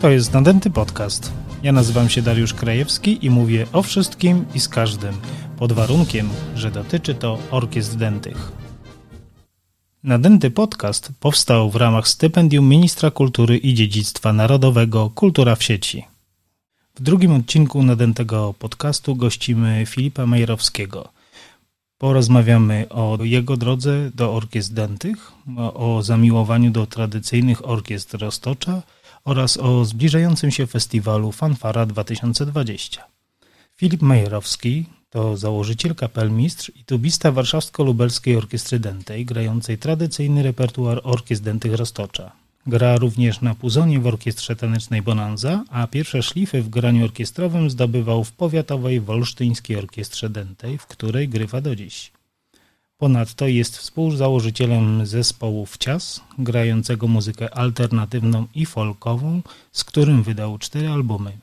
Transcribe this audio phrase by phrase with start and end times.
[0.00, 1.32] To jest Nadęty Podcast.
[1.62, 5.14] Ja nazywam się Dariusz Krajewski i mówię o wszystkim i z każdym,
[5.58, 8.52] pod warunkiem, że dotyczy to orkiestr dętych.
[10.02, 16.04] Nadęty Podcast powstał w ramach stypendium Ministra Kultury i Dziedzictwa Narodowego Kultura w sieci.
[16.94, 21.17] W drugim odcinku Nadętego Podcastu gościmy Filipa Majerowskiego.
[21.98, 25.32] Porozmawiamy o jego drodze do orkiestr dętych,
[25.74, 28.82] o zamiłowaniu do tradycyjnych orkiestr Roztocza–
[29.28, 33.04] oraz o zbliżającym się festiwalu Fanfara 2020.
[33.76, 41.74] Filip Majerowski to założyciel kapelmistrz i tubista Warszawsko-Lubelskiej Orkiestry Dętej, grającej tradycyjny repertuar orkiestr dętych
[41.74, 42.32] Roztocza.
[42.68, 48.24] Gra również na puzonie w Orkiestrze Tanecznej Bonanza, a pierwsze szlify w graniu orkiestrowym zdobywał
[48.24, 52.12] w powiatowej Wolsztyńskiej Orkiestrze Dętej, w której grywa do dziś.
[52.98, 61.38] Ponadto jest współzałożycielem zespołu Wcias, grającego muzykę alternatywną i folkową, z którym wydał cztery albumy.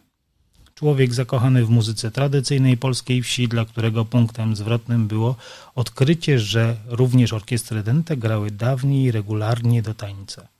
[0.76, 5.36] Człowiek zakochany w muzyce tradycyjnej polskiej wsi, dla którego punktem zwrotnym było
[5.76, 10.55] odkrycie, że również orkiestry dęte grały dawniej regularnie do tańca.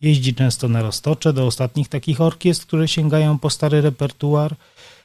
[0.00, 4.56] Jeździ często na roztocze do ostatnich takich orkiestr, które sięgają po stary repertuar–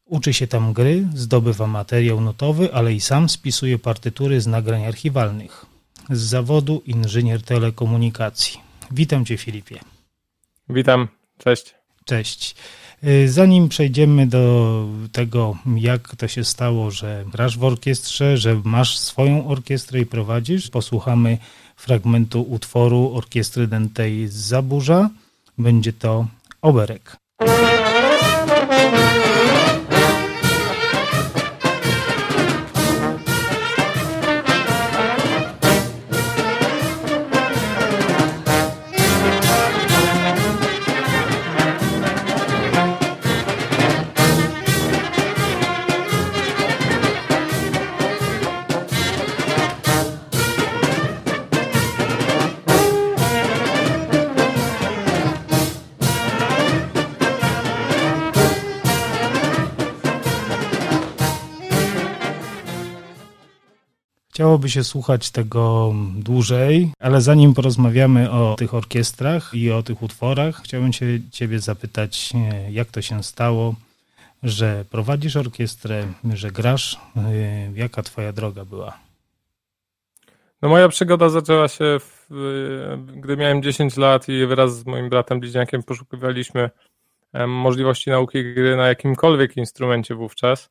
[0.06, 5.66] Uczy się tam gry, zdobywa materiał notowy, ale i sam spisuje partytury z nagrań archiwalnych.
[6.10, 8.60] Z zawodu inżynier telekomunikacji.
[8.92, 9.80] Witam Cię, Filipie.
[10.70, 11.08] Witam,
[11.38, 11.76] cześć.
[12.06, 12.56] Cześć.
[13.04, 18.98] Y, zanim przejdziemy do tego, jak to się stało, że grasz w orkiestrze, że masz
[18.98, 21.38] swoją orkiestrę i prowadzisz, posłuchamy
[21.76, 25.09] fragmentu utworu Orkiestry Dentej z Zaburza.
[25.58, 26.28] Będzie to
[26.62, 27.17] Oberek.
[64.45, 70.61] Chciałoby się słuchać tego dłużej, ale zanim porozmawiamy o tych orkiestrach i o tych utworach,
[70.64, 73.76] chciałbym się Ciebie zapytać, e, jak to się stało,
[74.44, 77.00] że prowadzisz orkiestrę, że grasz.
[77.17, 78.98] E, jaka Twoja droga była?
[80.61, 82.30] No moja przygoda zaczęła się, w,
[83.16, 86.70] gdy miałem 10 lat i wraz z moim bratem bliźniakiem poszukiwaliśmy
[87.48, 90.70] możliwości nauki gry na jakimkolwiek instrumencie wówczas.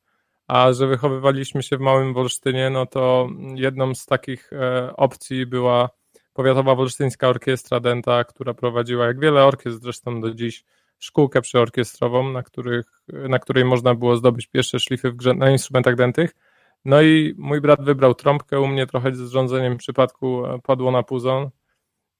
[0.49, 5.89] A że wychowywaliśmy się w Małym Wolsztynie, no to jedną z takich e, opcji była
[6.33, 10.65] Powiatowa Wolsztyńska Orkiestra Denta, która prowadziła, jak wiele orkiestr zresztą do dziś,
[10.99, 15.95] szkółkę przyorkiestrową, na, których, na której można było zdobyć pierwsze szlify w grze, na instrumentach
[15.97, 16.35] dętych.
[16.85, 21.03] No i mój brat wybrał trąbkę, u mnie trochę z rządzeniem przypadku e, padło na
[21.03, 21.51] puzon.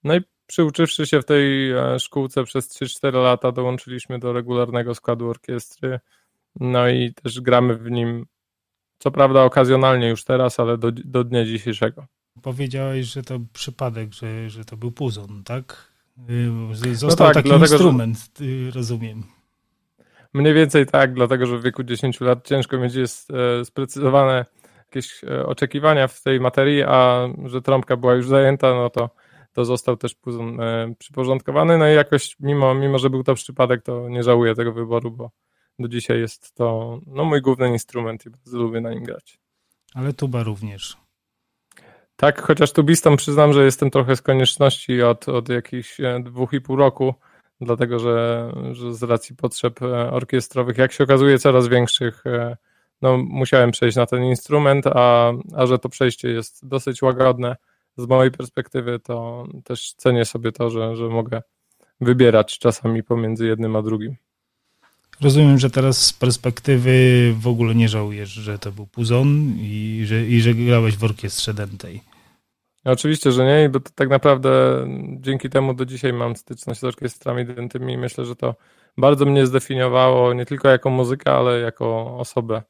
[0.05, 5.29] No i przyuczywszy się w tej e, szkółce przez 3-4 lata, dołączyliśmy do regularnego składu
[5.29, 6.01] orkiestry.
[6.61, 8.27] No i też gramy w nim,
[8.99, 12.07] co prawda okazjonalnie już teraz, ale do, do dnia dzisiejszego.
[12.43, 15.93] Powiedziałeś, że to przypadek, że, że to był puzon, tak?
[16.85, 18.45] Y, został no tak, taki dlatego, instrument, że...
[18.45, 19.23] Y, rozumiem.
[20.35, 24.45] Mniej więcej tak, dlatego że w wieku 10 lat ciężko mieć jest e, sprecyzowane
[24.79, 29.11] jakieś e, oczekiwania w tej materii, a że trąbka była już zajęta, no to,
[29.53, 31.79] to został też puzon e, przyporządkowany.
[31.79, 35.31] No i jakoś, mimo, mimo że był to przypadek, to nie żałuję tego wyboru, bo
[35.79, 39.39] do dzisiaj jest to no, mój główny instrument i bardzo lubię na nim grać.
[39.95, 40.97] Ale tuba również.
[42.17, 46.61] Tak, chociaż tubistą przyznam, że jestem trochę z konieczności od, od jakichś e, dwóch i
[46.61, 47.15] pół roku,
[47.61, 52.57] dlatego że, że z racji potrzeb e, orkiestrowych, jak się okazuje, coraz większych, e,
[53.03, 57.57] no, musiałem przejść na ten instrument, a, a że to przejście jest dosyć łagodne
[57.97, 61.43] z mojej perspektywy, to też cenię sobie to, że, że mogę
[62.01, 64.17] wybierać czasami pomiędzy jednym a drugim.
[65.25, 66.93] Rozumiem, że teraz z perspektywy
[67.39, 71.55] w ogóle nie żałujesz, że to był Puzon i że, i że grałeś w orkiestrze
[71.55, 72.01] dętej.
[72.85, 74.51] Oczywiście, że nie, bo tak naprawdę
[75.21, 78.55] dzięki temu do dzisiaj mam styczność z orkiestrami dętymi i myślę, że to
[78.99, 82.63] bardzo mnie zdefiniowało nie tylko jako muzyka, ale jako osobę.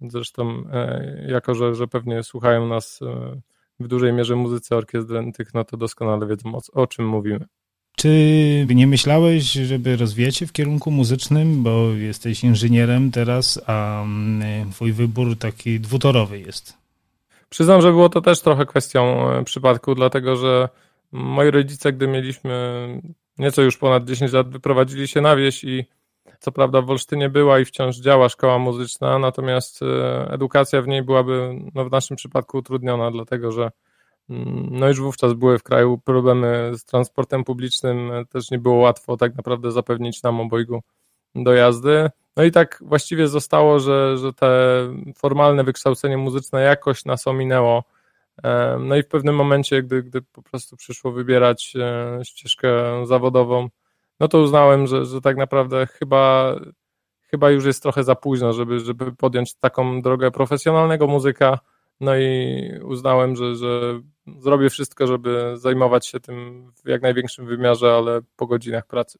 [0.00, 3.40] Zresztą e, jako, że, że pewnie słuchają nas e,
[3.80, 7.46] w dużej mierze muzycy orkiestr dętych, no to doskonale wiedzą o, o czym mówimy.
[7.96, 14.72] Czy nie myślałeś, żeby rozwijać się w kierunku muzycznym, bo jesteś inżynierem teraz, a mm,
[14.72, 16.78] twój wybór taki dwutorowy jest?
[17.48, 20.68] Przyznam, że było to też trochę kwestią e, przypadku, dlatego że
[21.12, 22.86] moi rodzice, gdy mieliśmy
[23.38, 25.84] nieco już ponad 10 lat, wyprowadzili się na wieś i
[26.40, 31.02] co prawda w Olsztynie była i wciąż działa szkoła muzyczna, natomiast e, edukacja w niej
[31.02, 33.70] byłaby no, w naszym przypadku utrudniona, dlatego że
[34.70, 39.36] no już wówczas były w kraju problemy z transportem publicznym, też nie było łatwo tak
[39.36, 40.82] naprawdę zapewnić nam obojgu
[41.34, 42.10] dojazdy.
[42.36, 44.48] No i tak właściwie zostało, że, że te
[45.16, 47.84] formalne wykształcenie muzyczne jakoś nas ominęło.
[48.42, 52.70] E, no i w pewnym momencie, gdy, gdy po prostu przyszło wybierać e, ścieżkę
[53.06, 53.68] zawodową,
[54.20, 56.54] no to uznałem, że, że tak naprawdę chyba,
[57.30, 61.58] chyba już jest trochę za późno, żeby, żeby podjąć taką drogę profesjonalnego muzyka.
[62.00, 64.00] No i uznałem, że, że
[64.40, 69.18] zrobię wszystko, żeby zajmować się tym w jak największym wymiarze, ale po godzinach pracy.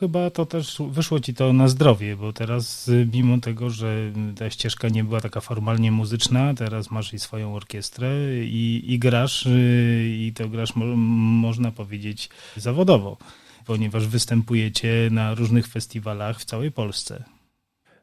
[0.00, 4.88] Chyba to też wyszło ci to na zdrowie, bo teraz mimo tego, że ta ścieżka
[4.88, 8.08] nie była taka formalnie muzyczna, teraz masz i swoją orkiestrę
[8.42, 9.50] i, i grasz y,
[10.18, 10.84] i to grasz mo
[11.46, 13.16] można powiedzieć zawodowo
[13.68, 17.24] ponieważ występujecie na różnych festiwalach w całej Polsce.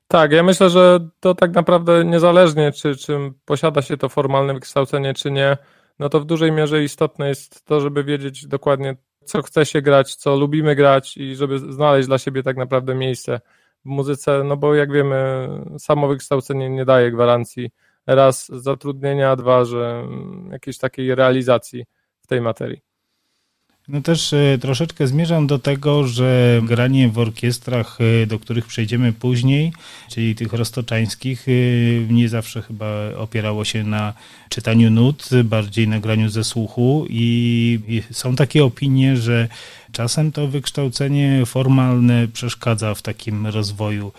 [0.07, 5.13] Tak, ja myślę, że to tak naprawdę niezależnie, czy, czy posiada się to formalne wykształcenie,
[5.13, 5.57] czy nie,
[5.99, 8.95] no to w dużej mierze istotne jest to, żeby wiedzieć dokładnie,
[9.25, 13.39] co chce się grać, co lubimy grać i żeby znaleźć dla siebie tak naprawdę miejsce
[13.85, 15.47] w muzyce, no bo jak wiemy,
[15.79, 17.71] samo wykształcenie nie daje gwarancji
[18.07, 20.07] raz zatrudnienia, dwa, że
[20.51, 21.85] jakiejś takiej realizacji
[22.21, 22.84] w tej materii.
[23.87, 29.13] No też e, troszeczkę zmierzam do tego, że granie w orkiestrach, e, do których przejdziemy
[29.13, 29.73] później,
[30.11, 31.51] czyli tych roztoczańskich, e,
[32.13, 32.87] nie zawsze chyba
[33.17, 34.13] opierało się na
[34.49, 39.47] czytaniu nut, bardziej na graniu ze słuchu i są takie opinie, że
[39.91, 44.11] czasem to wykształcenie formalne przeszkadza w takim rozwoju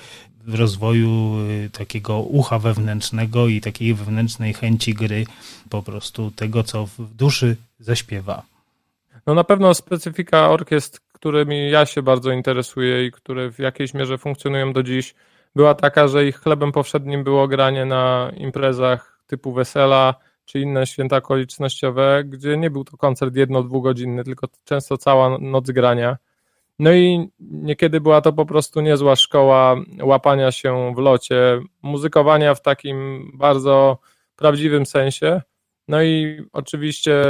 [0.46, 1.36] w rozwoju
[1.72, 5.26] takiego ucha wewnętrznego i takiej wewnętrznej chęci gry,
[5.70, 8.55] po prostu tego, co w duszy zaśpiewa.
[9.26, 14.19] No na pewno specyfika orkiestr, którymi ja się bardzo interesuję i które w jakiejś mierze
[14.19, 15.14] funkcjonują do dziś,
[15.56, 20.14] była taka, że ich chlebem powszednim było granie na imprezach typu wesela
[20.44, 26.17] czy inne święta okolicznościowe, gdzie nie był to koncert jedno-dwugodzinny, tylko często cała noc grania.
[26.78, 32.62] No i niekiedy była to po prostu niezła szkoła łapania się w locie, muzykowania w
[32.62, 33.99] takim bardzo
[34.37, 35.43] prawdziwym sensie.
[35.88, 37.25] No i oczywiście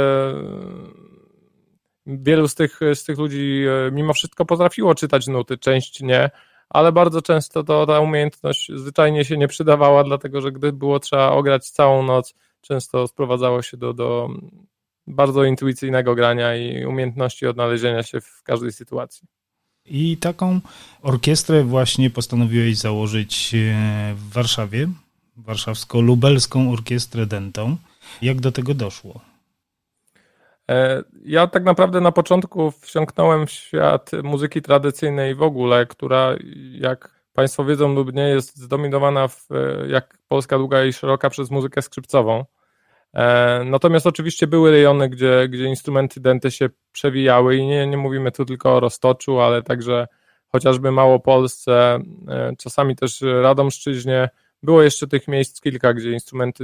[2.07, 6.29] wielu z tych, z tych ludzi e, mimo wszystko potrafiło czytać nuty, część nie,
[6.69, 11.31] ale bardzo często to ta umiejętność zwyczajnie się nie przydawała, dlatego że gdy było trzeba
[11.31, 14.29] ograć całą noc, często sprowadzało się do, do
[15.07, 19.27] bardzo intuicyjnego grania i umiejętności odnalezienia się w każdej sytuacji.
[19.85, 20.59] I taką
[21.01, 23.57] orkiestrę właśnie postanowiłeś założyć e,
[24.15, 24.87] w Warszawie,
[25.37, 27.77] warszawsko-lubelską orkiestrę dentą.
[28.21, 29.26] Jak do tego doszło?
[30.71, 36.35] E, ja tak naprawdę na początku wsiąknąłem w świat muzyki tradycyjnej w ogóle, która
[36.71, 41.51] jak Państwo wiedzą lub nie jest zdominowana w, e, jak Polska długa i szeroka przez
[41.51, 42.45] muzykę skrzypcową.
[43.13, 48.31] E, natomiast oczywiście były rejony, gdzie, gdzie instrumenty denty się przewijały i nie, nie mówimy
[48.31, 50.07] tu tylko o Roztoczu, ale także
[50.51, 51.99] chociażby Małopolsce,
[52.57, 54.29] czasami też Radomszczyźnie,
[54.63, 56.63] było jeszcze tych miejsc kilka, gdzie instrumenty,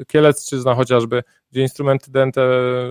[0.00, 2.42] y, Kielecczyzna chociażby, gdzie instrumenty dente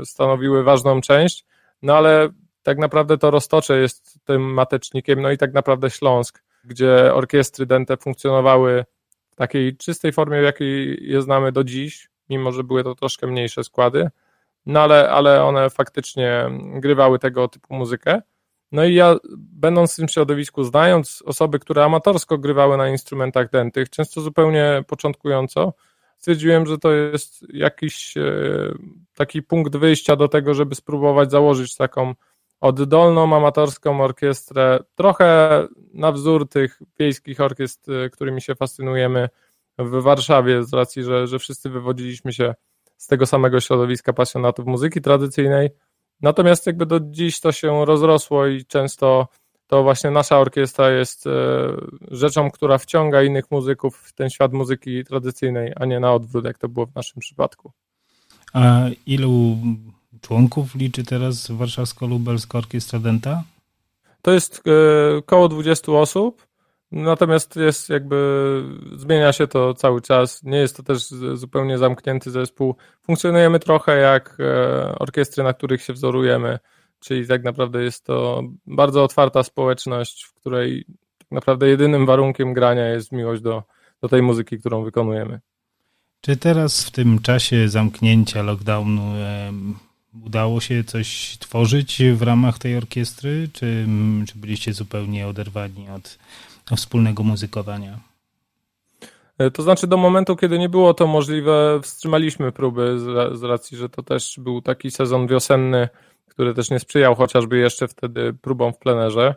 [0.06, 1.46] stanowiły ważną część,
[1.82, 2.30] no ale
[2.64, 7.98] tak naprawdę to Roztocze jest tym matecznikiem, no i tak naprawdę Śląsk, gdzie orkiestry dente
[7.98, 8.86] funkcjonowały
[9.32, 13.28] w takiej czystej formie, w jakiej je znamy do dziś, mimo że były to troszkę
[13.28, 14.10] mniejsze składy,
[14.66, 18.22] no ale, ale one faktycznie grywały tego typu muzykę.
[18.74, 23.90] No i ja, będąc w tym środowisku, znając osoby, które amatorsko grywały na instrumentach dętych,
[23.90, 25.74] często zupełnie początkująco,
[26.18, 28.24] stwierdziłem, że to jest jakiś e,
[29.16, 32.14] taki punkt wyjścia do tego, żeby spróbować założyć taką
[32.62, 39.30] oddolną, amatorską orkiestrę, trochę na wzór tych wiejskich orkiestr, e, którymi się fascynujemy
[39.80, 42.54] w Warszawie, z racji, że, że wszyscy wywodziliśmy się
[42.98, 45.70] z tego samego środowiska pasjonatów muzyki tradycyjnej.
[46.22, 49.28] Natomiast jakby do dziś to się rozrosło i często
[49.68, 51.30] to właśnie nasza orkiestra jest e,
[52.12, 56.58] rzeczą, która wciąga innych muzyków w ten świat muzyki tradycyjnej, a nie na odwrót, jak
[56.58, 57.72] to było w naszym przypadku.
[58.54, 59.58] A ilu
[60.22, 63.44] członków liczy teraz Warszawsko-Lubelska Orkiestra Denta?
[64.22, 66.48] To jest e, około 20 osób.
[66.94, 68.64] Natomiast jest jakby,
[68.96, 70.44] zmienia się to cały czas.
[70.44, 72.76] Nie jest to też zupełnie zamknięty zespół.
[73.02, 76.60] Funkcjonujemy trochę jak e, orkiestry, na których się wzorujemy,
[77.00, 80.86] czyli tak naprawdę jest to bardzo otwarta społeczność, w której
[81.18, 83.64] tak naprawdę jedynym warunkiem grania jest miłość do,
[84.02, 85.40] do tej muzyki, którą wykonujemy.
[86.22, 89.14] Czy teraz w tym czasie zamknięcia lockdownu
[90.22, 93.88] Udało się coś tworzyć w ramach tej orkiestry, czy,
[94.28, 96.18] czy byliście zupełnie oderwani od,
[96.50, 98.00] od wspólnego muzykowania?
[99.38, 103.00] E, to znaczy, do momentu, kiedy nie było to możliwe, wstrzymaliśmy próby
[103.34, 105.90] z, racji, że to też był taki sezon wiosenny,
[106.28, 109.36] który też nie sprzyjał chociażby jeszcze wtedy próbom w plenerze.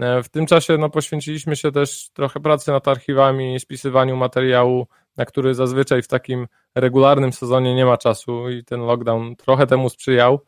[0.00, 5.24] E, w tym czasie no, poświęciliśmy się też trochę pracy nad archiwami, spisywaniu materiału, na
[5.24, 10.40] który zazwyczaj w takim regularnym sezonie nie ma czasu i ten lockdown trochę temu sprzyjał.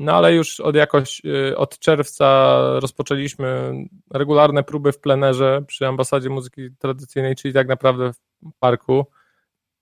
[0.00, 3.72] No ale już od jakoś e, od czerwca rozpoczęliśmy
[4.10, 8.16] regularne próby w plenerze przy ambasadzie muzyki tradycyjnej, czyli tak naprawdę w
[8.58, 9.06] parku.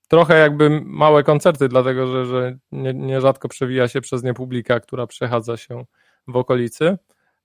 [0.09, 5.07] Trochę jakby małe koncerty, dlatego że, że nie, nierzadko przewija się przez nie publika, która
[5.07, 5.85] przechadza się
[6.29, 6.99] w okolicy.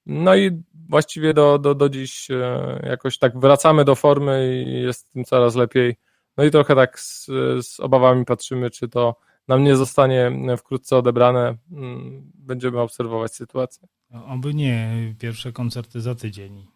[0.05, 5.11] No i właściwie do, do, do dziś e, jakoś tak wracamy do formy i jest
[5.11, 5.95] tym coraz lepiej.
[6.37, 7.25] No i trochę tak z,
[7.61, 9.15] z obawami patrzymy, czy to
[9.47, 11.57] nam nie zostanie wkrótce odebrane.
[11.71, 13.87] Mm, będziemy obserwować sytuację.
[14.27, 16.67] Oby nie, pierwsze koncerty za tydzień.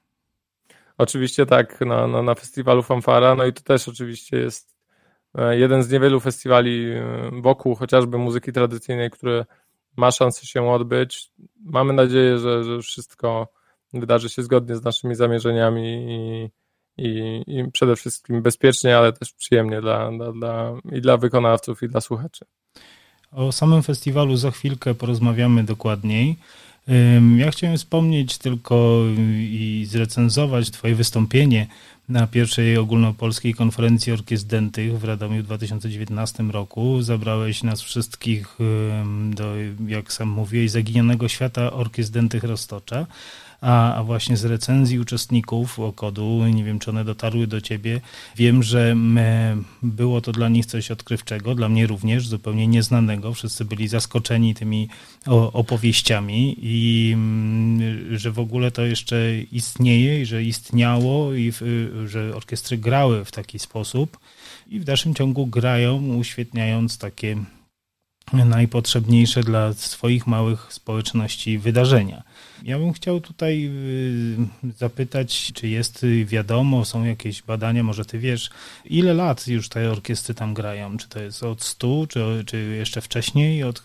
[0.97, 4.75] Oczywiście tak, na, na, na festiwalu Fanfara, no i to też oczywiście jest
[5.35, 9.45] e, jeden z niewielu festiwali e, wokół chociażby muzyki tradycyjnej, które
[9.97, 11.31] ma szansę się odbyć.
[11.63, 13.47] Mamy nadzieję, że, że wszystko
[13.93, 16.49] wydarzy się zgodnie z naszymi zamierzeniami i,
[16.97, 21.89] i, i przede wszystkim bezpiecznie, ale też przyjemnie dla, dla, dla, i dla wykonawców, i
[21.89, 22.45] dla słuchaczy.
[23.31, 26.37] O samym festiwalu za chwilkę porozmawiamy dokładniej.
[27.37, 29.03] Ja chciałem wspomnieć tylko
[29.37, 31.67] i zrecenzować Twoje wystąpienie
[32.09, 37.01] na pierwszej ogólnopolskiej konferencji orkiestr dętych w Radomiu w 2019 roku.
[37.01, 38.57] Zabrałeś nas wszystkich
[39.29, 39.53] do,
[39.87, 43.05] jak sam mówiłeś, zaginionego świata orkiestr dętych Roztocza
[43.61, 48.01] a, a właśnie z recenzji uczestników Okodu, nie wiem czy one dotarły do ciebie,
[48.35, 48.95] wiem, że
[49.83, 53.33] było to dla nich coś odkrywczego, dla mnie również, zupełnie nieznanego.
[53.33, 54.89] Wszyscy byli zaskoczeni tymi
[55.53, 61.53] opowieściami i mm, że w ogóle to jeszcze istnieje i że istniało i
[62.05, 64.17] że orkiestry grały w taki sposób
[64.69, 67.37] i w dalszym ciągu grają, uświetniając takie
[68.33, 72.23] najpotrzebniejsze dla swoich małych społeczności wydarzenia.
[72.63, 73.69] Ja bym chciał tutaj
[74.63, 78.49] y, zapytać, czy jest wiadomo, są jakieś badania, może ty wiesz,
[78.85, 80.97] ile lat już te orkiestry tam grają?
[80.97, 83.63] Czy to jest od 100, czy, czy jeszcze wcześniej?
[83.63, 83.83] Od,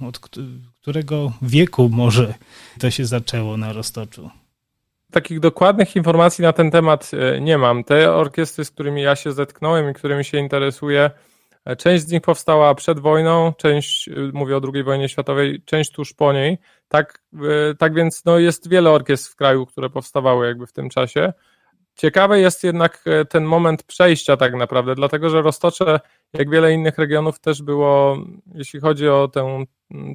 [0.00, 2.34] od którego wieku może
[2.78, 4.30] to się zaczęło na Roztoczu?
[5.12, 7.84] Takich dokładnych informacji na ten temat e, nie mam.
[7.84, 11.10] Te orkiestry, z którymi ja się zetknąłem i którymi się interesuję,
[11.78, 16.12] część z nich powstała przed wojną, część, y, mówię o II wojnie światowej, część tuż
[16.12, 16.58] po niej.
[16.88, 20.90] Tak, e, tak więc no, jest wiele orkiestr w kraju, które powstawały jakby w tym
[20.90, 21.32] czasie.
[21.94, 26.00] Ciekawy jest jednak e, ten moment przejścia tak naprawdę, dlatego że Roztocze,
[26.32, 28.18] jak wiele innych regionów też było,
[28.54, 29.64] jeśli chodzi o tę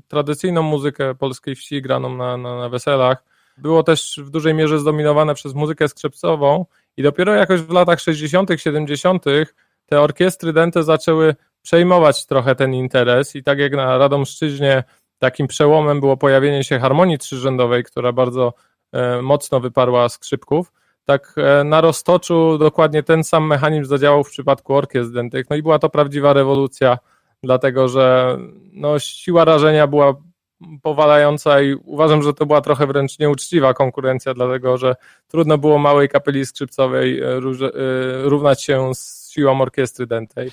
[0.08, 3.24] tradycyjną muzykę polskiej wsi graną na, na, na weselach,
[3.58, 6.66] było też w dużej mierze zdominowane przez muzykę skrzepcową
[6.98, 9.25] i dopiero jakoś w latach 60., 70.
[9.88, 14.84] te orkiestry dęte zaczęły przejmować trochę ten interes i tak jak na Radomszczyźnie
[15.20, 18.53] takim przełomem było pojawienie się harmonii trzyrzędowej, która bardzo
[18.91, 20.72] e, mocno wyparła skrzypków.
[21.06, 25.50] Tak e, na roztoczu dokładnie ten sam mechanizm zadziałał w przypadku orkiestr dętych.
[25.50, 26.98] No i była to prawdziwa rewolucja,
[27.44, 28.38] dlatego że
[28.74, 30.13] no, siła rażenia była
[30.82, 34.96] powalająca i uważam, że to była trochę wręcz nieuczciwa konkurencja, dlatego że
[35.27, 37.39] trudno było małej kapeli skrzypcowej e,
[38.24, 40.51] równać się z siłą orkiestry dętej.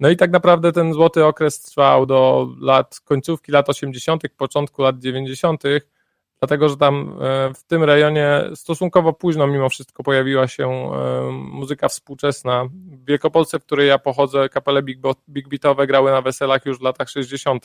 [0.00, 4.98] No i tak naprawdę ten złoty okres trwał do lat, końcówki lat 80., początku lat
[4.98, 5.62] 90.,
[6.40, 11.88] dlatego że tam e, w tym rejonie stosunkowo późno mimo wszystko pojawiła się e, muzyka
[11.88, 12.64] współczesna.
[12.64, 14.82] W Wielkopolsce, w której ja pochodzę, kapele
[15.28, 17.64] big, beatowe grały na weselach już w latach 60.,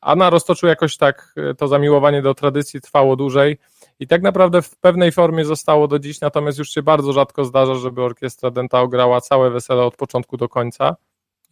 [0.00, 3.58] a na Roztoczu jakoś tak e, to zamiłowanie do tradycji trwało dłużej
[4.00, 7.74] i tak naprawdę w pewnej formie zostało do dziś, natomiast już się bardzo rzadko zdarza,
[7.74, 10.96] żeby orkiestra Denta ograła całe wesele od początku do końca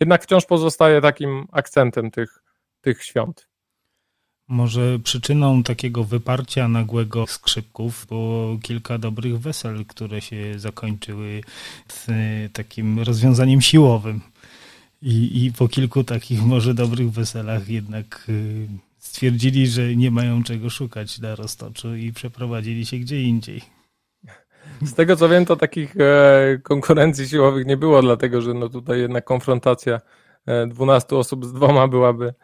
[0.01, 2.43] jednak wciąż pozostaje takim akcentem tych,
[2.81, 3.49] tych świąt.
[4.49, 11.41] Może przyczyną takiego wyparcia nagłego skrzypków było kilka dobrych wesel, które się zakończyły
[12.53, 14.21] takim rozwiązaniem siłowym.
[15.03, 20.71] I, I po kilku takich może dobrych weselach jednak y, stwierdzili, że nie mają czego
[20.71, 23.79] szukać na roztoczu i przeprowadzili się gdzie indziej.
[24.83, 29.01] Z tego co wiem, to takich e, konkurencji siłowych nie było, dlatego że no tutaj
[29.01, 30.01] jednak konfrontacja
[30.67, 32.35] 12 e, osób z dwoma byłaby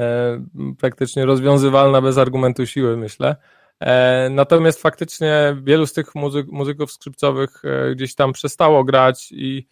[0.00, 0.44] e,
[0.78, 3.36] praktycznie rozwiązywalna bez argumentu siły, myślę.
[4.30, 7.62] Natomiast faktycznie wielu z tych muzyk, muzyków skrzypcowych
[7.92, 9.66] gdzieś tam przestało grać i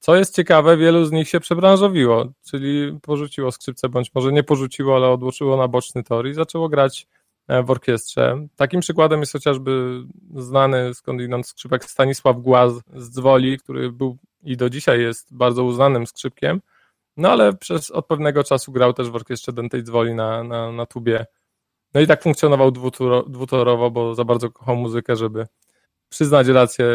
[0.00, 4.96] Co jest ciekawe, wielu z nich się przebranżowiło, czyli porzuciło skrzypce, bądź może nie porzuciło,
[4.96, 7.06] ale odłożyło na boczny tor i zaczęło grać
[7.48, 8.46] e, w orkiestrze.
[8.56, 10.02] Takim przykładem jest chociażby
[10.34, 16.06] znany skądinąd skrzypek Stanisław Głaz z Dzwoli, który był i do dzisiaj jest bardzo uznanym
[16.06, 16.60] skrzypkiem,
[17.16, 20.86] no ale przez od pewnego czasu grał też w orkiestrze Dętej Dzwoli na, na, na
[20.86, 21.26] tubie.
[21.94, 22.72] No i tak funkcjonował
[23.26, 25.46] dwutorowo, bo za bardzo kochał muzykę, żeby
[26.08, 26.86] przyznać rację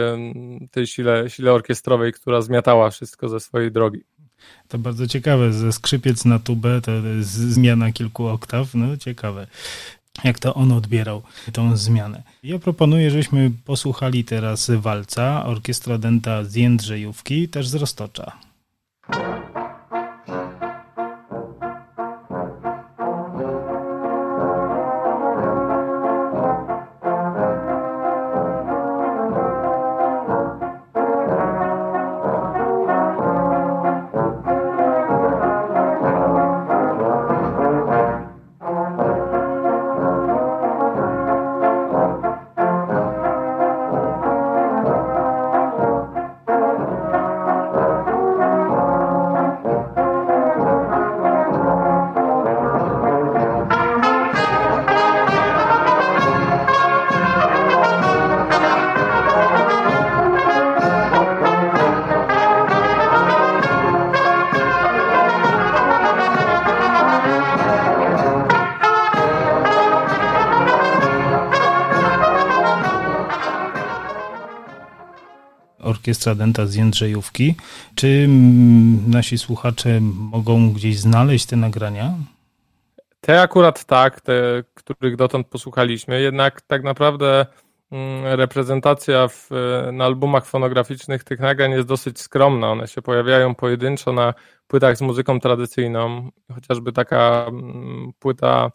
[0.72, 4.00] tej sile, sile orkiestrowej, która zmiatała wszystko ze swojej drogi.
[4.67, 9.48] To bardzo ciekawe, ze skrzypiec na tubę to jest zmiana kilku oktaw, no ciekawe.
[10.24, 11.22] Jak to on odbierał
[11.53, 12.24] tą zmianę.
[12.43, 18.32] Ja proponuję, żebyśmy posłuchali teraz walca orkiestra denta z Jędrzejówki, też z Roztocza.
[76.03, 77.55] Orkiestra Denta z Jędrzejówki.
[77.95, 80.00] Czy mm, nasi słuchacze
[80.31, 82.13] mogą gdzieś znaleźć te nagrania?
[83.22, 87.45] Te akurat tak, te, których dotąd posłuchaliśmy, jednak tak naprawdę
[87.91, 89.50] mm, reprezentacja w,
[89.93, 92.72] na albumach fonograficznych tych nagrań jest dosyć skromna.
[92.72, 94.33] One się pojawiają pojedynczo na
[94.67, 98.72] płytach z muzyką tradycyjną, chociażby taka mm, płyta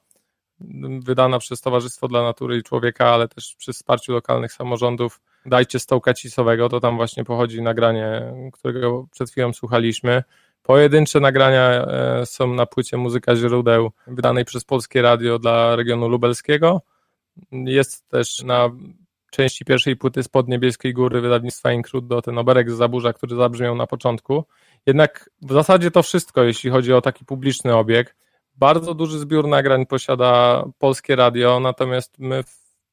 [1.01, 6.15] wydana przez Towarzystwo dla Natury i Człowieka, ale też przy wsparciu lokalnych samorządów Dajcie Stołka
[6.15, 10.23] Cisowego, to tam właśnie pochodzi nagranie, którego przed chwilą słuchaliśmy.
[10.63, 16.83] Pojedyncze nagrania e, są na płycie Muzyka Źródeł, wydanej przez Polskie Radio dla regionu lubelskiego.
[17.53, 18.71] Jest też na
[19.31, 23.87] części pierwszej płyty z Podniebieskiej Góry wydawnictwa Inkrudo ten oberek z Zaburza, który zabrzmiał na
[23.87, 24.45] początku.
[24.87, 28.17] Jednak w zasadzie to wszystko, jeśli chodzi o taki publiczny obieg.
[28.57, 32.43] Bardzo duży zbiór nagrań posiada Polskie Radio, natomiast my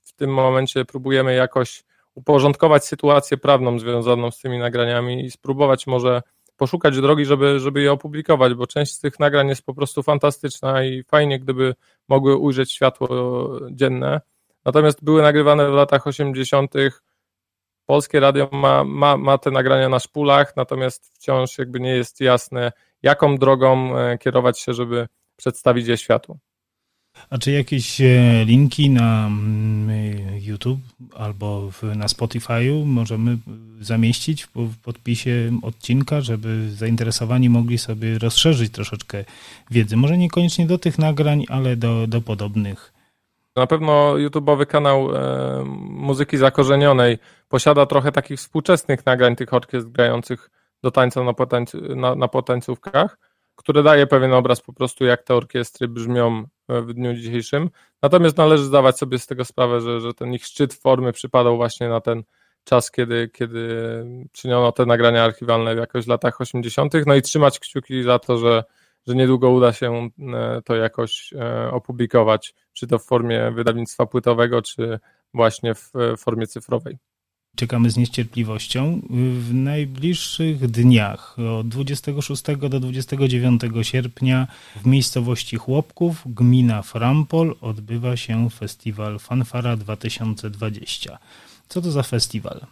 [0.04, 1.84] w tym momencie próbujemy jakoś
[2.16, 6.22] uporządkować sytuację prawną związaną z tymi nagraniami i spróbować może
[6.58, 10.84] poszukać drogi, żeby, żeby je opublikować, bo część z tych nagrań jest po prostu fantastyczna
[10.84, 11.76] i fajnie, gdyby
[12.08, 13.10] mogły ujrzeć światło
[13.72, 14.22] dzienne.
[14.66, 16.74] Natomiast były nagrywane w latach 80.
[17.86, 22.72] Polskie radio ma, ma, ma te nagrania na szpulach, natomiast wciąż jakby nie jest jasne,
[23.04, 26.40] jaką drogą e, kierować się, żeby przedstawić je światu.
[27.30, 28.06] A czy jakieś e,
[28.46, 29.90] linki na mm,
[30.42, 30.80] YouTube
[31.16, 33.38] albo na Spotify'u możemy
[33.82, 39.26] zamieścić w podpisie odcinka, żeby zainteresowani mogli sobie rozszerzyć troszeczkę
[39.72, 39.98] wiedzy?
[39.98, 42.94] Może niekoniecznie do tych nagrań, ale do, do podobnych.
[43.56, 47.18] Na pewno YouTube'owy kanał e, muzyki zakorzenionej
[47.50, 50.50] posiada trochę takich współczesnych nagrań tych orkiestr grających
[50.84, 53.18] do tańca na, potenc na, na potencówkach
[53.66, 57.70] które daje pewien obraz po prostu, jak te orkiestry brzmią w dniu dzisiejszym.
[58.02, 61.90] Natomiast należy zdawać sobie z tego sprawę, że, że ten ich szczyt formy przypadał właśnie
[61.90, 62.24] na ten
[62.64, 63.70] czas, kiedy, kiedy
[64.32, 68.64] czyniono te nagrania archiwalne w jakoś latach 80., no i trzymać kciuki za to, że,
[69.08, 74.62] że niedługo uda się e, to jakoś e, opublikować, czy to w formie wydawnictwa płytowego,
[74.62, 75.00] czy
[75.34, 76.98] właśnie w formie cyfrowej.
[77.56, 79.02] Czekamy z niecierpliwością.
[79.40, 88.50] W najbliższych dniach, od 26 do 29 sierpnia, w miejscowości Chłopków, gmina Frampol, odbywa się
[88.50, 91.18] festiwal Fanfara 2020.
[91.68, 92.66] Co to za festiwal?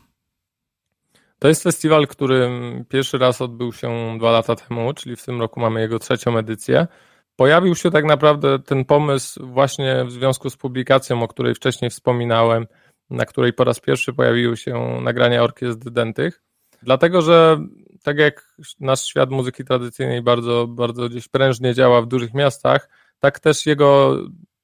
[1.39, 2.49] To jest festiwal, który
[2.89, 6.87] pierwszy raz odbył się dwa lata temu, czyli w tym roku mamy jego trzecią edycję.
[7.35, 12.67] Pojawił się tak naprawdę ten pomysł właśnie w związku z publikacją, o której wcześniej wspominałem,
[13.13, 16.41] na której po raz pierwszy pojawiły się nagrania orkiestr dentych.
[16.83, 17.57] Dlatego, że
[18.03, 23.39] tak jak nasz świat muzyki tradycyjnej bardzo, bardzo gdzieś prężnie działa w dużych miastach, tak
[23.39, 24.17] też jego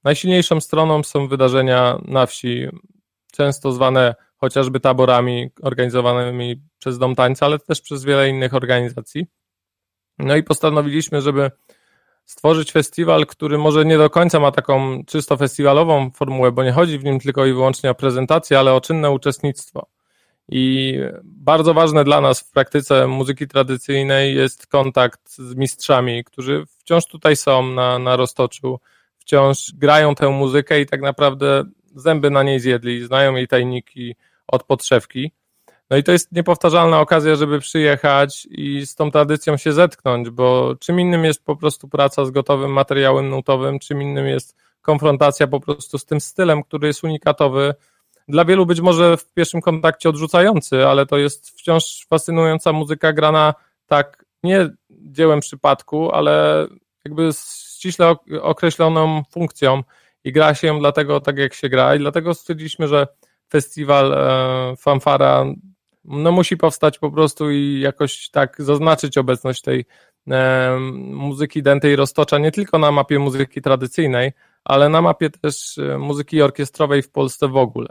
[0.03, 2.67] najsilniejszą stroną są wydarzenia na wsi,
[3.31, 9.25] często zwane chociażby taborami organizowanymi przez Dom Tańca, ale też przez wiele innych organizacji.
[10.19, 11.51] No i postanowiliśmy, żeby
[12.29, 16.99] stworzyć festiwal, który może nie do końca ma taką czysto festiwalową formułę, bo nie chodzi
[16.99, 19.87] w nim tylko i wyłącznie o prezentację, ale o czynne uczestnictwo.
[20.49, 27.05] I bardzo ważne dla nas w praktyce muzyki tradycyjnej jest kontakt z mistrzami, którzy wciąż
[27.05, 28.79] tutaj są na, na roztoczu,
[29.17, 31.63] wciąż grają tę muzykę i tak naprawdę
[31.95, 34.15] zęby na niej zjedli, znają jej tajniki
[34.47, 35.31] od podszewki.
[35.89, 40.75] No i to jest niepowtarzalna okazja, żeby przyjechać i z tą tradycją się zetknąć, bo
[40.79, 45.59] czym innym jest po prostu praca z gotowym materiałem nutowym, czym innym jest konfrontacja po
[45.59, 47.73] prostu z tym stylem, który jest unikatowy.
[48.27, 53.53] Dla wielu być może w pierwszym kontakcie odrzucający, ale to jest wciąż fascynująca muzyka grana
[53.87, 56.67] tak nie dziełem przypadku, ale
[57.05, 59.83] jakby ściśle określoną funkcją
[60.23, 63.07] i gra się ją dlatego tak, jak się gra i dlatego stwierdziliśmy, że
[63.51, 65.45] festiwal e, Fanfara
[66.09, 69.85] no musi powstać po prostu i jakoś tak zaznaczyć obecność tej
[70.27, 74.31] e, muzyki dętej roztocza nie tylko na mapie muzyki tradycyjnej,
[74.63, 77.87] ale na mapie też e, muzyki orkiestrowej w Polsce w ogóle.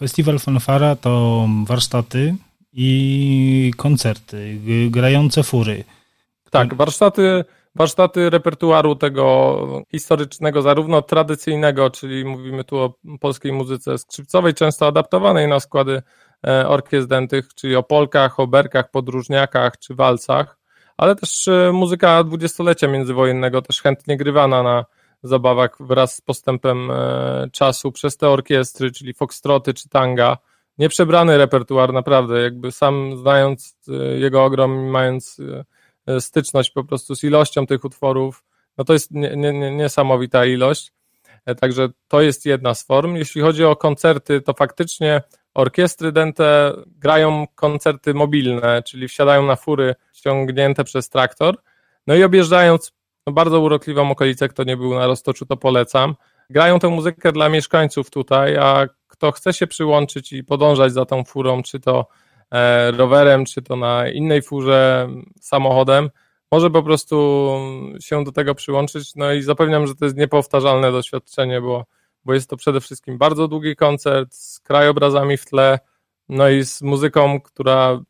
[0.00, 2.34] Festiwal Fanfara to warsztaty
[2.72, 4.58] i koncerty,
[4.90, 5.84] grające fury.
[6.50, 7.44] Tak, warsztaty
[7.76, 9.56] warsztaty repertuaru tego
[9.90, 16.02] historycznego, zarówno tradycyjnego, czyli mówimy tu o polskiej muzyce skrzypcowej, często adaptowanej na składy
[16.66, 20.58] orkiestr dętych, czyli o polkach, o berkach, podróżniakach czy walcach,
[20.96, 24.84] ale też e, muzyka dwudziestolecia międzywojennego, też chętnie grywana na
[25.22, 30.36] zabawach wraz z postępem e, czasu przez te orkiestry, czyli foxtroty czy tanga.
[30.78, 33.78] Nieprzebrany repertuar, naprawdę, jakby sam znając
[34.18, 35.40] jego ogrom i mając
[36.06, 38.44] E, styczność po prostu z ilością tych utworów,
[38.78, 40.92] no to jest nie, nie, niesamowita ilość.
[41.46, 43.16] E, także to jest jedna z form.
[43.16, 45.22] Jeśli chodzi o koncerty, to faktycznie
[45.54, 51.56] orkiestry dente grają koncerty mobilne, czyli wsiadają na fury ściągnięte przez traktor,
[52.06, 52.92] no i objeżdżając
[53.26, 56.14] no bardzo urokliwą okolicę, kto nie był na Roztoczu, to polecam.
[56.50, 61.24] Grają tę muzykę dla mieszkańców tutaj, a kto chce się przyłączyć i podążać za tą
[61.24, 62.06] furą, czy to
[62.50, 65.08] E, rowerem, czy to na innej furze,
[65.40, 66.10] samochodem,
[66.52, 67.46] może po prostu
[68.00, 69.14] się do tego przyłączyć.
[69.14, 71.84] No i zapewniam, że to jest niepowtarzalne doświadczenie, bo,
[72.24, 75.78] bo jest to przede wszystkim bardzo długi koncert z krajobrazami w tle,
[76.28, 78.00] no i z muzyką, która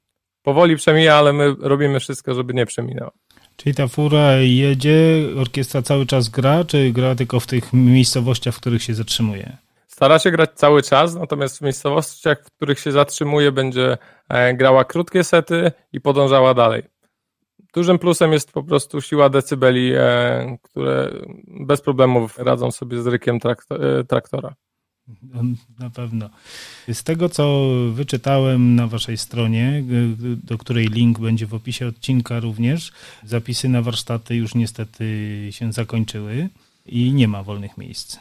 [0.42, 3.10] powoli przemija, ale my robimy wszystko, żeby nie przeminęła.
[3.56, 8.60] Czyli ta fura jedzie, orkiestra cały czas gra, czy gra tylko w tych miejscowościach, w
[8.60, 9.56] których się zatrzymuje?
[9.88, 14.84] Stara się grać cały czas, natomiast w miejscowościach, w których się zatrzymuje, będzie e, grała
[14.84, 16.82] krótkie sety i podążała dalej.
[17.76, 21.12] Dużym plusem jest po prostu siła decybeli, e, które
[21.46, 23.38] bez problemów radzą sobie z rykiem
[23.70, 24.54] e, traktora.
[25.78, 26.30] Na pewno.
[26.92, 29.84] Z tego, co wyczytałem na waszej stronie,
[30.44, 32.92] do której link będzie w opisie odcinka również,
[33.24, 35.04] zapisy na warsztaty już niestety
[35.50, 36.48] się zakończyły
[36.86, 38.18] i nie ma wolnych miejsc.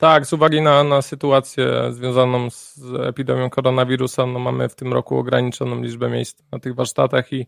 [0.00, 5.18] Tak, z uwagi na, na sytuację związaną z epidemią koronawirusa, no mamy w tym roku
[5.18, 7.46] ograniczoną liczbę miejsc na tych warsztatach i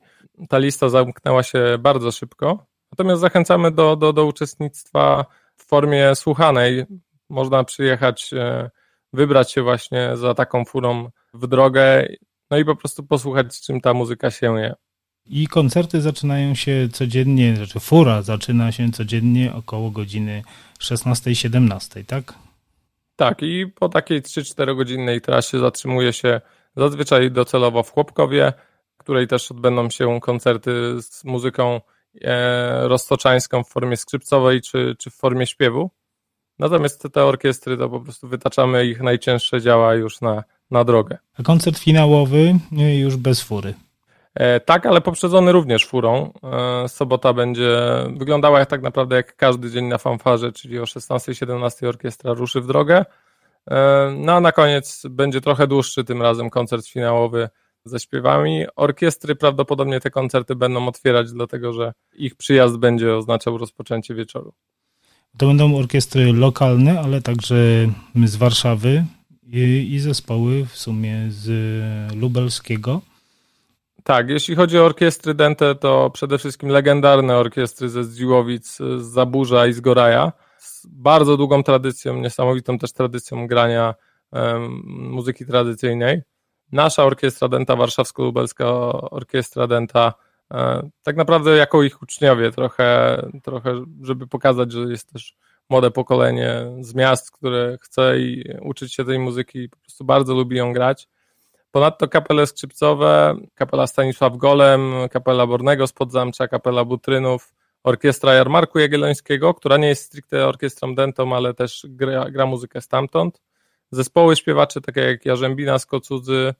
[0.49, 2.67] ta lista zamknęła się bardzo szybko.
[2.93, 5.25] Natomiast zachęcamy do, do, do uczestnictwa
[5.57, 6.85] w formie słuchanej.
[7.29, 8.71] Można przyjechać, e,
[9.12, 12.07] wybrać się właśnie za taką furą w drogę,
[12.51, 14.75] no i po prostu posłuchać, czym ta muzyka się je.
[15.27, 20.43] I koncerty zaczynają się codziennie, znaczy fura zaczyna się codziennie około godziny
[20.81, 22.35] 16-17, tak?
[23.17, 26.41] Tak, i po takiej 3-4 godzinnej trasie zatrzymuje się
[26.77, 28.53] zazwyczaj docelowo w Chłopkowie,
[28.95, 31.81] w której też odbędą się koncerty z muzyką
[32.21, 35.91] e, roztoczańską w formie skrzypcowej czy, czy w formie śpiewu.
[36.59, 41.19] Natomiast te orkiestry to po prostu wytaczamy ich najcięższe działa już na, na drogę.
[41.39, 42.55] A koncert finałowy
[42.99, 43.75] już bez fury.
[44.35, 46.33] E, tak, ale poprzedzony również furą.
[46.85, 47.79] E, sobota będzie
[48.16, 53.05] wyglądała tak naprawdę jak każdy dzień na fanfarze, czyli o 16-17 orkiestra ruszy w drogę.
[53.71, 57.49] E, no a na koniec będzie trochę dłuższy tym razem koncert finałowy
[57.85, 58.64] ze śpiewami.
[58.77, 64.53] Orkiestry prawdopodobnie te koncerty będą otwierać, dlatego że ich przyjazd będzie oznaczał rozpoczęcie wieczoru.
[65.38, 67.55] To będą orkiestry lokalne, ale także
[68.25, 69.05] z Warszawy
[69.42, 71.51] i, i zespoły w sumie z
[72.16, 73.01] lubelskiego.
[74.05, 79.67] Tak, jeśli chodzi o orkiestry Dente, to przede wszystkim legendarne orkiestry ze Zdziłowic, z Zaburza
[79.67, 83.95] i z Goraja, z bardzo długą tradycją, niesamowitą też tradycją grania
[84.33, 86.23] um, muzyki tradycyjnej.
[86.73, 88.65] Nasza orkiestra Denta, Warszawsko-Lubelska
[89.11, 90.15] Orkiestra Denta,
[90.55, 95.35] e, tak naprawdę jako ich uczniowie, trochę, trochę, żeby pokazać, że jest też
[95.71, 100.57] młode pokolenie z miast, które chce i uczyć się tej muzyki po prostu bardzo lubi
[100.57, 101.09] ją grać.
[101.73, 107.55] Ponadto kapele skrzypcowe, kapela Stanisław Golem, kapela Bornego z Podzamcza, kapela Butrynów,
[107.85, 113.43] orkiestra Jarmarku Jagiellońskiego, która nie jest stricte orkiestrą dentą, ale też gra, gra muzykę stamtąd.
[113.91, 116.55] Zespoły śpiewaczy takie jak Jarzębina z Kocudzy,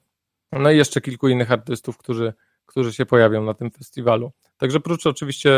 [0.51, 2.33] no i jeszcze kilku innych artystów, którzy,
[2.65, 4.31] którzy się pojawią na tym festiwalu.
[4.57, 5.51] Także prócz oczywiście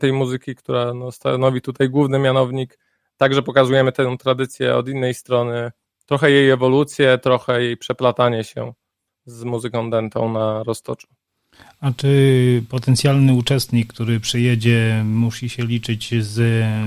[0.00, 2.78] tej muzyki, która no, stanowi tutaj główny mianownik,
[3.16, 5.72] także pokazujemy tę tradycję od innej strony,
[6.06, 8.72] trochę jej ewolucję, trochę jej przeplatanie się
[9.26, 11.06] z muzyką dentą na roztoczu.
[11.80, 16.34] A czy potencjalny uczestnik, który przyjedzie, musi się liczyć z,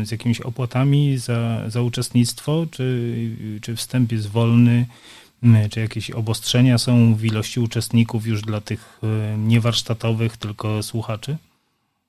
[0.08, 3.16] z jakimiś opłatami za, za uczestnictwo, czy,
[3.62, 4.86] czy wstęp jest wolny,
[5.72, 11.38] czy jakieś obostrzenia są w ilości uczestników już dla tych e, niewarsztatowych, tylko słuchaczy?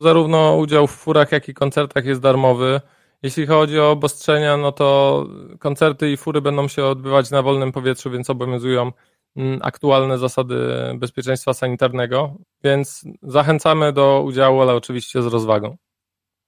[0.00, 2.80] Zarówno udział w furach, jak i koncertach jest darmowy.
[3.22, 5.26] Jeśli chodzi o obostrzenia, no to
[5.58, 8.92] koncerty i fury będą się odbywać na wolnym powietrzu, więc obowiązują
[9.60, 10.56] aktualne zasady
[10.94, 15.76] bezpieczeństwa sanitarnego, więc zachęcamy do udziału, ale oczywiście z rozwagą.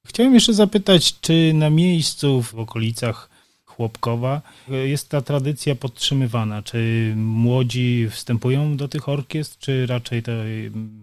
[0.06, 3.30] Chciałem jeszcze zapytać, czy na miejscu w okolicach
[3.64, 6.62] Chłopkowa jest ta tradycja podtrzymywana?
[6.62, 10.32] Czy młodzi wstępują do tych orkiestr, czy raczej to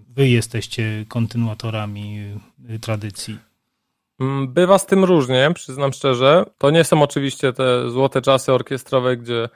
[0.09, 2.19] wy jesteście kontynuatorami
[2.81, 3.37] tradycji?
[4.19, 6.45] Mm, bywa z tym różnie, przyznam szczerze.
[6.57, 9.49] To nie są oczywiście te złote czasy orkiestrowe, gdzie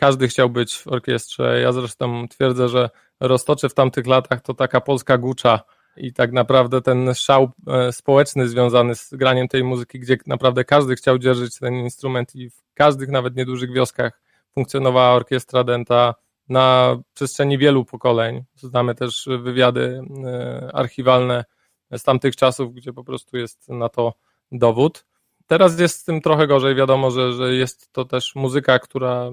[0.00, 1.60] każdy chciał być w orkiestrze.
[1.60, 5.60] Ja zresztą twierdzę, że Roztoczy w tamtych latach to taka polska gucza
[5.96, 10.96] i tak naprawdę ten szał e, społeczny związany z graniem tej muzyki, gdzie naprawdę każdy
[10.96, 14.20] chciał dzierżyć ten instrument i w każdych nawet niedużych wioskach
[14.54, 16.14] funkcjonowała orkiestra denta
[16.48, 18.44] na przestrzeni wielu pokoleń.
[18.54, 21.44] Znamy też wywiady e, archiwalne
[21.92, 24.14] z tamtych czasów, gdzie po prostu jest na to
[24.52, 25.04] dowód.
[25.46, 26.74] Teraz jest z tym trochę gorzej.
[26.74, 29.30] Wiadomo, że, że jest to też muzyka, która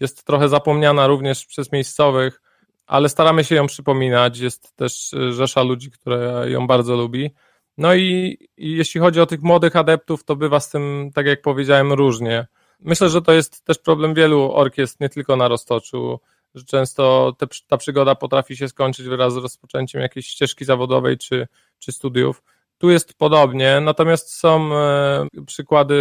[0.00, 2.42] jest trochę zapomniana również przez miejscowych,
[2.86, 4.38] ale staramy się ją przypominać.
[4.38, 7.30] Jest też rzesza ludzi, która ją bardzo lubi.
[7.78, 11.42] No i, i jeśli chodzi o tych młodych adeptów, to bywa z tym, tak jak
[11.42, 12.46] powiedziałem, różnie.
[12.80, 16.20] Myślę, że to jest też problem wielu orkiestr, nie tylko na Roztoczu
[16.56, 21.48] że często te, ta przygoda potrafi się skończyć wraz z rozpoczęciem jakiejś ścieżki zawodowej czy,
[21.78, 22.42] czy studiów.
[22.78, 25.96] Tu jest podobnie, natomiast są e, przykłady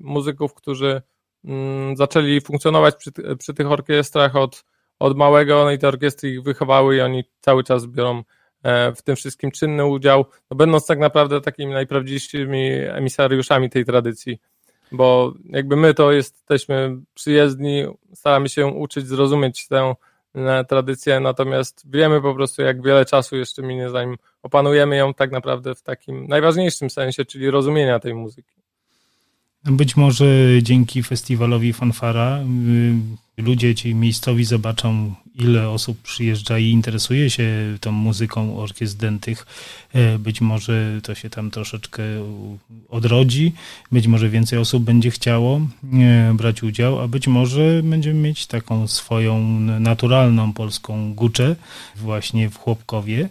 [0.00, 1.02] muzyków, którzy
[1.94, 4.64] zaczęli funkcjonować przy, przy tych orkiestrach od,
[4.98, 8.22] od małego, no i te orkiestry ich wychowały i oni cały czas biorą
[8.62, 14.38] e, w tym wszystkim czynny udział, no będąc tak naprawdę takimi najprawdziwszymi emisariuszami tej tradycji
[14.92, 19.94] bo jakby my to jesteśmy przyjezdni, staramy się uczyć, zrozumieć tę
[20.34, 25.30] e, tradycję, natomiast wiemy po prostu, jak wiele czasu jeszcze minie, zanim opanujemy ją tak
[25.30, 28.61] naprawdę w takim najważniejszym sensie, czyli rozumienia tej muzyki.
[29.64, 30.26] Być może
[30.62, 32.38] dzięki festiwalowi Fanfara
[33.38, 37.48] y, ludzie ci miejscowi zobaczą, ile osób przyjeżdża i interesuje się
[37.80, 39.46] tą muzyką orkiestr dętych.
[39.92, 42.02] E, być może to się tam troszeczkę
[42.88, 43.52] odrodzi,
[43.92, 45.60] być może więcej osób będzie chciało
[45.92, 51.56] e, brać udział, a być może będziemy mieć taką swoją naturalną polską guczę
[51.96, 53.28] właśnie w Chłopkowie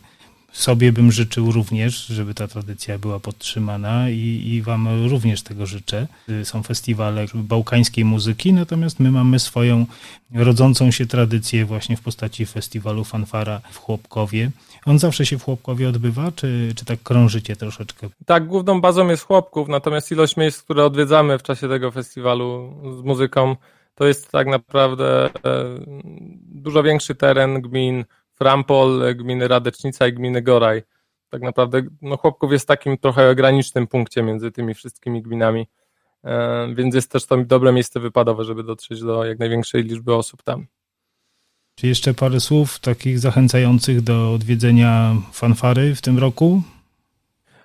[0.52, 6.08] sobie bym życzył również, żeby ta tradycja była podtrzymana i, i Wam również tego życzę.
[6.44, 9.86] Są festiwale bałkańskiej muzyki, natomiast my mamy swoją
[10.34, 14.52] rodzącą się tradycję właśnie w postaci festiwalu Fanfara w Chłopkowie.
[14.86, 18.10] On zawsze się w Chłopkowie odbywa, czy, czy tak krążycie troszeczkę?
[18.26, 23.04] Tak, główną bazą jest Chłopków, natomiast ilość miejsc, które odwiedzamy w czasie tego festiwalu z
[23.04, 23.56] muzyką,
[23.96, 25.30] to jest tak naprawdę e,
[26.46, 28.06] dużo większy teren gmin,
[28.42, 30.84] Frampol, gminy Radecznica i gminy Goraj.
[31.30, 35.68] Tak naprawdę no, Chłopków jest takim trochę granicznym punkcie między tymi wszystkimi gminami,
[36.24, 40.44] e, więc jest też to dobre miejsce wypadowe, żeby dotrzeć do jak największej liczby osób
[40.44, 40.68] tam.
[41.76, 46.62] Czy jeszcze parę słów takich zachęcających do odwiedzenia fanfary w tym roku?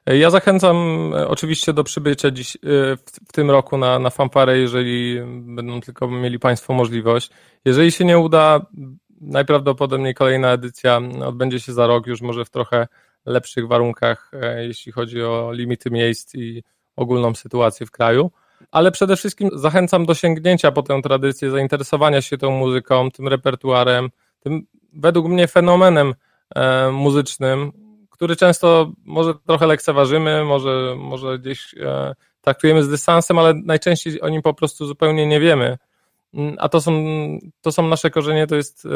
[0.06, 0.76] Ja zachęcam
[1.14, 2.58] e, oczywiście do przybycia dziś, e,
[3.28, 7.30] w, tym roku na, na fanfarę, jeżeli będą tylko mieli Państwo możliwość.
[7.64, 8.66] Jeżeli się nie uda,
[9.20, 12.86] najprawdopodobniej kolejna edycja odbędzie się za rok, już może w trochę
[13.26, 16.62] lepszych warunkach, e, jeśli chodzi o limity miejsc i
[16.96, 18.30] ogólną sytuację w kraju.
[18.70, 24.10] Ale przede wszystkim zachęcam do sięgnięcia po tę tradycję, zainteresowania się tą muzyką, tym repertuarem,
[24.40, 26.14] tym według mnie fenomenem
[26.54, 27.72] e, muzycznym,
[28.10, 34.28] który często może trochę lekceważymy, może, może gdzieś e, traktujemy z dystansem, ale najczęściej o
[34.28, 35.78] nim po prostu zupełnie nie wiemy.
[36.34, 36.92] Mm, a to są,
[37.60, 38.88] to są nasze korzenie, to jest e,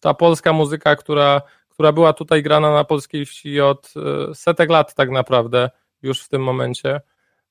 [0.00, 4.94] ta polska muzyka, która, która była tutaj grana na polskiej wsi od e, setek lat
[4.94, 5.70] tak naprawdę,
[6.02, 7.00] już w tym momencie.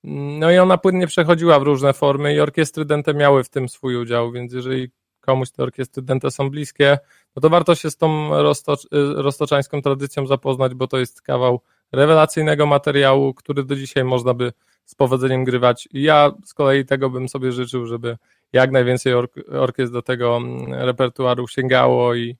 [0.04, 3.70] Mm, no i ona płynnie przechodziła w różne formy i orkiestry dente miały w tym
[3.70, 6.98] swój udział, więc jeżeli komuś te orkiestry dente są bliskie,
[7.36, 8.88] no to warto się z tą roztocz, e,
[9.22, 14.54] roztoczańską tradycją zapoznać, bo to jest kawał rewelacyjnego materiału, który do dzisiaj można by
[14.86, 15.88] z powodzeniem grywać.
[15.92, 18.18] I ja z kolei tego bym sobie życzył, żeby
[18.54, 22.38] jak najwięcej ork orkiestr do tego mm, repertuaru sięgało i,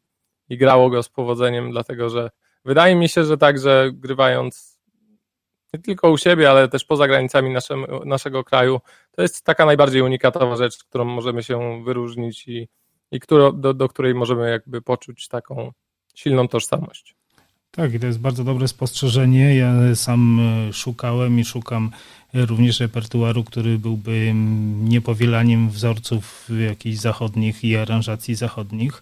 [0.50, 2.30] i grało go z powodzeniem, dlatego że
[2.66, 4.80] wydaje mi się, że także grywając
[5.74, 8.80] nie tylko u siebie, ale też poza granicami naszym, naszego kraju,
[9.12, 12.70] to jest taka najbardziej unikatowa rzecz, którą możemy się wyróżnić i,
[13.12, 15.72] i którą, do, do której możemy jakby poczuć taką
[16.16, 17.19] silną tożsamość.
[17.80, 19.56] Tak, i to jest bardzo dobre spostrzeżenie.
[19.56, 21.92] Ja sam e, szukałem i szukam
[22.34, 29.02] również repertuaru, który byłby mm, niepowielaniem wzorców jakichś zachodnich i aranżacji zachodnich.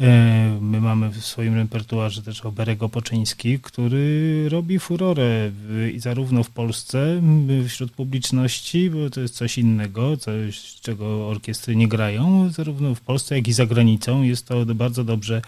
[0.00, 5.50] E, my mamy w swoim repertuarze też Oberego Poczyński, który robi furorę
[5.94, 7.22] i zarówno w Polsce
[7.68, 13.36] wśród publiczności, bo to jest coś innego, coś czego orkiestry nie grają, zarówno w Polsce,
[13.36, 14.22] jak i za granicą.
[14.22, 15.42] Jest to bardzo dobrze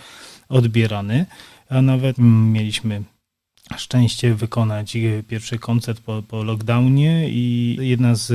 [0.48, 1.26] odbierany,
[1.74, 3.02] a nawet mieliśmy
[3.76, 4.96] szczęście wykonać
[5.28, 8.28] pierwszy koncert po, po lockdownie i jedna z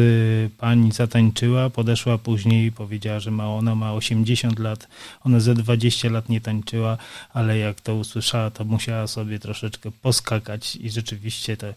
[0.54, 4.88] pań zatańczyła, podeszła później i powiedziała, że ma, ona ma 80 lat,
[5.22, 6.98] ona ze 20 lat nie tańczyła,
[7.34, 11.74] ale jak to usłyszała, to musiała sobie troszeczkę poskakać i rzeczywiście to y,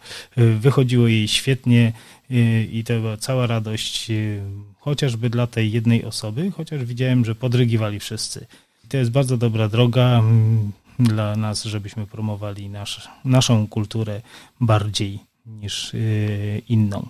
[0.59, 1.93] wychodziło jej świetnie
[2.31, 4.41] y, i to była cała radość y,
[4.79, 8.47] chociażby dla tej jednej osoby, chociaż widziałem, że podrygiwali wszyscy.
[8.89, 10.73] To jest bardzo dobra droga mm,
[11.05, 14.23] dla nas, żebyśmy promowali nasz, naszą kulturę
[14.61, 17.09] bardziej niż y, inną.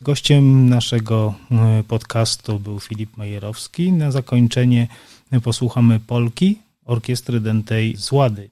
[0.00, 1.34] Gościem naszego
[1.80, 3.92] y, podcastu był Filip Majerowski.
[3.92, 4.88] Na zakończenie
[5.42, 8.50] posłuchamy Polki Orkiestry Dętej z Łady.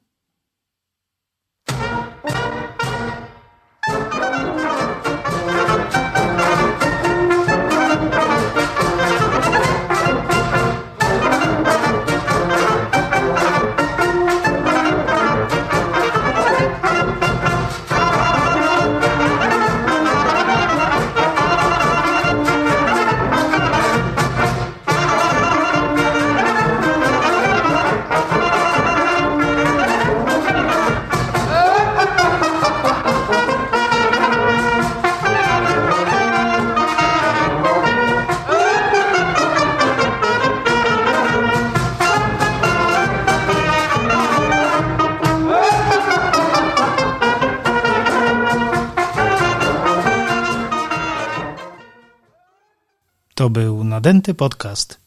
[54.07, 55.01] Nadęty podcast.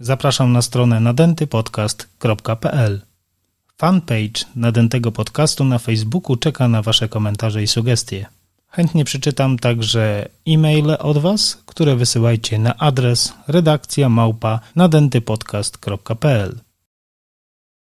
[0.00, 3.02] Zapraszam na stronę nadętypodcast.pl.
[3.76, 8.26] Fanpage nadętego podcastu na Facebooku czeka na Wasze komentarze i sugestie.
[8.68, 16.60] Chętnie przeczytam także e-maile od Was, które wysyłajcie na adres redakcja małpa nadętypodcast.pl.